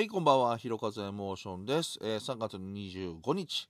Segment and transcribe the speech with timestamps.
[0.00, 0.56] はい、こんばんは。
[0.56, 1.98] ひろかずエモーションです。
[2.00, 3.68] えー3月25日、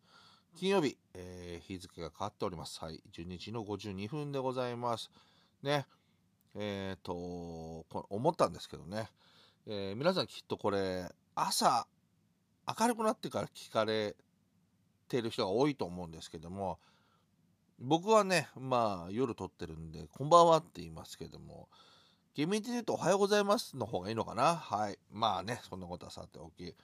[0.55, 2.79] 金曜日、えー日付が変わっております。
[2.79, 5.11] はい、12時の52分でございます。
[5.65, 5.87] ね、
[6.55, 9.09] えっ、とこれ思ったんですけどね、
[9.67, 11.89] えー皆さんきっとこれ、朝、
[12.79, 14.15] 明るくなってから聞かれ
[15.09, 16.79] てる人が多いと思うんですけども、
[17.81, 21.69] 僕はね、まあ、夜撮ってるんで、こんばんはって言いますけども、
[22.35, 24.55] 厳密に言うとおはようございますの方がいいのかな？
[24.55, 24.99] はい。
[25.11, 26.75] まあね、そんなことはさておき。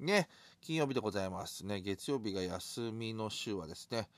[0.00, 0.28] ね、
[0.60, 1.80] 金曜日でございますね。
[1.80, 4.08] 月曜日が休みの週はですね、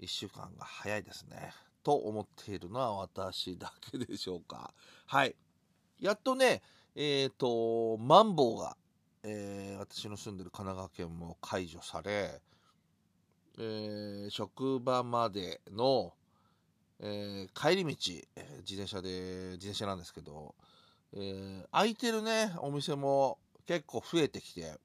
[0.00, 1.52] 1週間が早いですね。
[1.84, 4.74] と思っているのは私だけでしょうか。
[5.06, 5.36] はい。
[6.00, 6.60] やっとね、
[6.96, 8.76] えっ、と、マンボウが、
[9.22, 12.40] えー私の住んでる神奈川県も解除され、
[13.58, 16.14] えー職場までの、
[17.02, 17.90] えー帰り道、
[18.36, 19.08] え自転車で
[19.52, 20.54] 自転車なんですけど、
[21.12, 24.78] えー空いてるねお店も結構増えてきて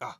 [0.00, 0.18] あ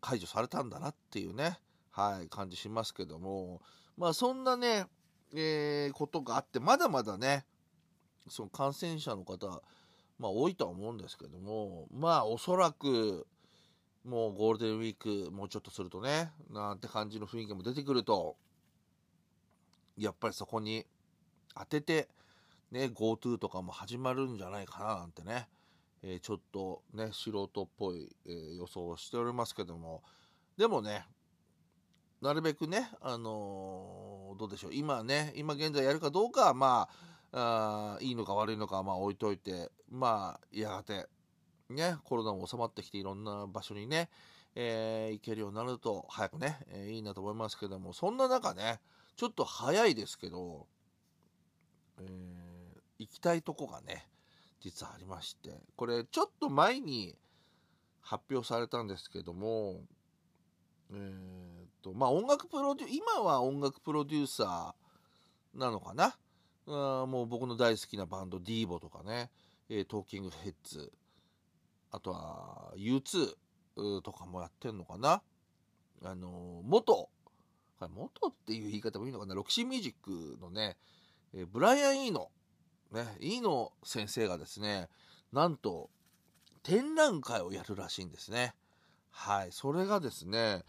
[0.00, 1.58] 解除されたんだなっていうね
[1.90, 3.60] はい感じしますけども
[3.96, 4.86] まあそんなね、
[5.34, 7.44] えーことがあってまだまだね
[8.28, 9.46] その感染者の方
[10.18, 13.26] まあ多いとは思うんですけどもまあおそらく
[14.04, 18.36] もうゴールデンウィークもうちょっとするとねなんて感じの雰囲気も出てくると
[19.98, 20.86] やっぱりそこに
[21.54, 22.08] 当てて、
[22.70, 25.48] ね、GoTo とかも始まるんじゃないかななんてね、
[26.02, 30.02] えーちょっとね、素人っぽい、えー予想をしておりますけども、
[30.56, 31.06] でもね、
[32.20, 36.88] なるべくね、あのーどうでしょう、今ね、今現在やるかどうかは、ま
[37.32, 41.06] あ、あいいのか悪いのかはまあ置いといて、まあ、やがて、
[41.70, 44.08] ね、コロナも収まってきていろんな場所にね、
[44.54, 48.80] えー行けるようになると早くね、えーいいなと思いますけども、そんな中ね、
[49.16, 50.66] ちょっと早いですけど、
[52.00, 54.08] えー行きたいとこがね、
[54.60, 57.16] 実はありまして、これちょっと前に
[58.00, 59.80] 発表されたんですけども、
[60.92, 66.16] えーっと、まあ音楽プロデュ今は音楽プロデューサーなのかな？
[66.66, 69.30] あもう僕の大好きなバンド DIVO とかね、
[69.68, 70.92] えートーキングヘッズ、
[71.90, 73.34] あとは U2
[74.02, 75.22] とかもやってんのかな？
[76.04, 77.08] あの元、
[77.80, 79.34] 元っていう言い方もいいのかな？
[79.34, 80.76] ロキシーミュージックのね、
[81.34, 82.30] えブライアン・イーノ、
[82.92, 84.88] ね、イーノ先生がですね、
[85.32, 85.90] なんと
[86.62, 88.54] 展覧会をやるらしいんですね。
[89.10, 90.62] はい、それがですね、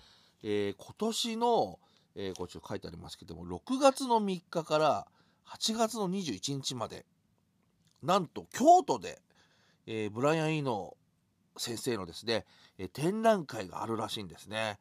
[0.43, 1.79] えー今年の、
[2.15, 5.07] えーこっち書いてありますけども、6月の3日から
[5.47, 7.05] 8月の21日まで、
[8.03, 9.21] なんと京都で、
[9.87, 10.95] えーブライアン・イーノ
[11.57, 12.45] 先生のですね、
[12.77, 14.79] え展覧会があるらしいんですね。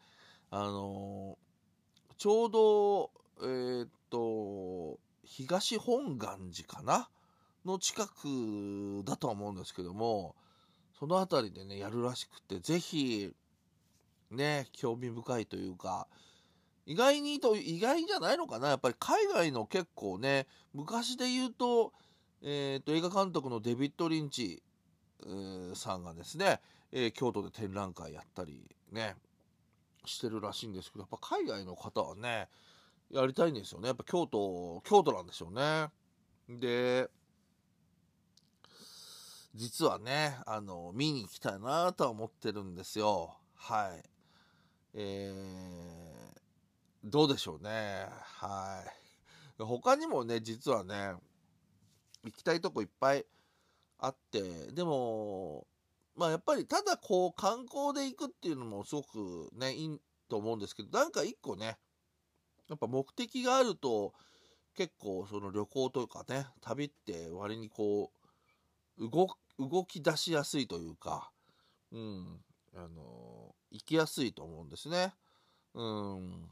[0.50, 1.44] あのー
[2.16, 3.10] ちょうど、
[3.42, 7.08] えーっと、東本願寺かな？
[7.66, 10.36] の近くだとは思うんですけども、
[10.96, 13.32] その辺りでね、やるらしくて、ぜひ、
[14.30, 16.06] ね、興味深いというか、
[16.86, 18.68] 意外にと、意外じゃないのかな？
[18.68, 21.92] やっぱり海外の結構ね、昔で言うと、
[22.42, 24.62] えーっと、映画監督のデビッド・リンチ、
[25.74, 26.60] さんがですね、
[26.92, 29.16] えー京都で展覧会やったりね、
[30.04, 32.48] してるらしいんですけど、やっぱ海外の方はね、
[33.10, 33.88] やりたいんですよね。
[33.88, 35.88] やっぱ京都、京都なんでしょうね。
[36.48, 37.08] で、
[39.54, 43.36] 実はね、あの、見に行きたいなとは思ってるんですよ。
[43.54, 44.02] はい。
[44.94, 48.06] えー、どうでしょうね。
[48.22, 48.84] は
[49.58, 49.62] い。
[49.62, 51.14] 他にもね、実はね、
[52.24, 53.24] 行きたいとこいっぱい
[54.06, 54.42] あって、
[54.72, 55.66] でも、
[56.16, 61.78] まあやっぱりただこう観光で行くっていうのもすごくね、いいと思うんですけど、なんか一個ね、
[62.68, 64.14] やっぱ目的があると
[64.74, 68.12] 結構その旅行というかね、旅って割にこ
[68.98, 69.28] う、動
[69.58, 71.30] 動き出しやすいというか、
[71.92, 72.40] うん、
[72.74, 75.14] あの、行きやすいと思うんですね。
[75.74, 76.48] うん、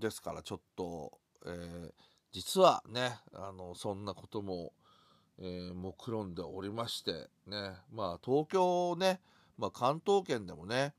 [0.00, 1.92] ですからちょっと、えー
[2.34, 4.72] 実はね、あの、そんなことも、
[5.38, 9.20] えー目論んでおりまして、ね、まあ東京ね、
[9.58, 10.94] まあ関東圏でもね、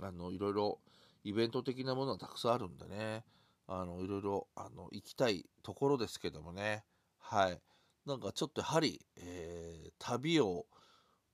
[0.00, 0.80] あの、いろいろ
[1.24, 3.24] イベント的なものはたくさんあるんでね、
[3.68, 6.84] あの、いろいろ、あの、行きたいところですけどもね、
[7.18, 7.60] はい。
[8.06, 10.66] なんかちょっとやはり、えー旅を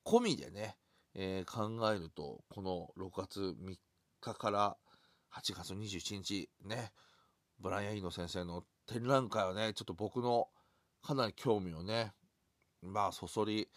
[0.05, 0.77] 込みでね、
[1.15, 3.77] えー考えると、この6月3
[4.21, 4.77] 日から
[5.33, 6.93] 8月21日ね、
[7.61, 10.49] ブライアン・イーノ先生の展覧会はね、ちょっと僕の
[11.03, 12.13] かなり興味をね、
[12.83, 13.69] まあ、そそり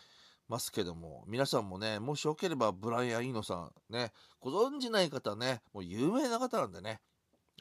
[0.47, 6.99] ますけども、皆さんもね、もしよければブライアン・イーノさんね、ご存じない方ね、もう有名な方なんでね、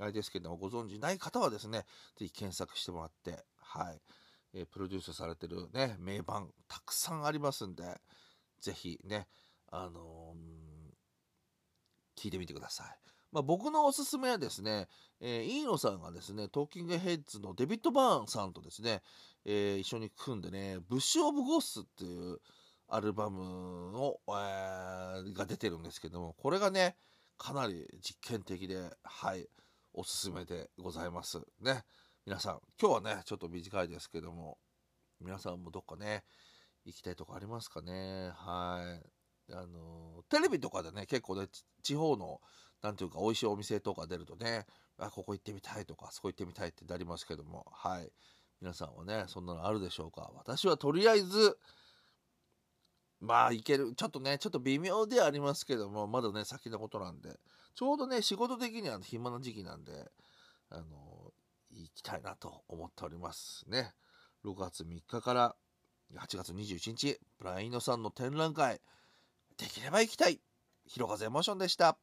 [0.00, 1.84] あれですけども、ご存じない方はですね、
[2.16, 4.00] ぜひ検索してもらって、はい、
[4.54, 7.84] えープロデュースされてるね、名盤、たくさんありますんで、
[8.60, 9.28] ぜひね、
[9.70, 13.17] あのー、聞いてみてください。
[13.30, 14.88] まあ、僕のおすすめはですね、
[15.20, 19.02] えー、飯野さんがですね、トーキングヘッズのデビッド・バーンさんとですね、
[19.44, 22.38] えー、一緒に組んでね、ブッシュ・オブ・ゴースっていう
[22.88, 26.96] アルバムを、えー、が出てるんですけども、これがね、
[27.36, 29.46] かなり実験的で、はい、
[29.92, 31.38] おすすめでございます。
[31.60, 31.84] ね。
[32.24, 34.58] 皆さん、今日はね、ちょっと短いですけども、
[35.20, 36.24] 皆さんもどっかね、
[36.84, 38.30] 行きたいとこありますかね？
[38.34, 39.00] は
[39.48, 39.52] い。
[39.52, 41.48] あの、テレビとかでね、結構ね、
[41.82, 42.40] 地方の、
[42.82, 44.66] なんていうか、美味しいお店とか出るとね、
[44.98, 48.10] あ、ここ行ってみたいとか、そこ行ってみたいってなりますけども、はい。
[48.60, 50.30] 皆さんはね、そんなのあるでしょうか。
[50.34, 51.58] 私はとりあえず、
[53.20, 53.94] まあ、いける。
[53.94, 57.38] ちょっとね、ちょっと微妙ではありますけども、まだね、先のことなんで、
[57.74, 60.10] ちょうどね、仕事的には暇な時期なんで、
[60.70, 61.32] あの、
[61.70, 63.92] 行きたいなと思っておりますね。
[64.44, 65.56] 6月3日から
[66.16, 68.80] 8月21日、ブラインドさんの展覧会、
[69.56, 70.40] できれば行きたい。
[70.86, 71.98] 広風エモーションでした。